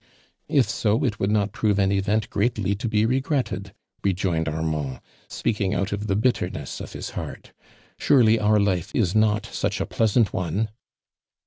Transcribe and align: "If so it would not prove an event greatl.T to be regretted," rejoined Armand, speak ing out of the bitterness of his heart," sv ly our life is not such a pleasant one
"If 0.59 0.67
so 0.67 1.03
it 1.05 1.19
would 1.19 1.29
not 1.29 1.51
prove 1.51 1.77
an 1.77 1.91
event 1.91 2.31
greatl.T 2.31 2.73
to 2.73 2.89
be 2.89 3.05
regretted," 3.05 3.71
rejoined 4.03 4.49
Armand, 4.49 4.99
speak 5.27 5.61
ing 5.61 5.75
out 5.75 5.91
of 5.93 6.07
the 6.07 6.15
bitterness 6.15 6.81
of 6.81 6.93
his 6.93 7.11
heart," 7.11 7.53
sv 7.99 8.25
ly 8.39 8.43
our 8.43 8.59
life 8.59 8.91
is 8.95 9.13
not 9.13 9.45
such 9.45 9.79
a 9.79 9.85
pleasant 9.85 10.33
one 10.33 10.69